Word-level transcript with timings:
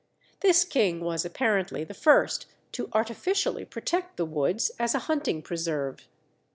This 0.39 0.65
king 0.65 1.01
was 1.01 1.25
apparently 1.25 1.83
the 1.83 1.93
first 1.93 2.47
to 2.71 2.89
artificially 2.91 3.65
protect 3.65 4.17
the 4.17 4.25
woods 4.25 4.71
as 4.79 4.95
a 4.95 4.99
hunting 5.05 5.43
preserve. 5.43 6.07